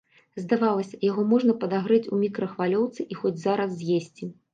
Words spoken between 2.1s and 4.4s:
у мікрахвалёўцы і хоць зараз з'есці.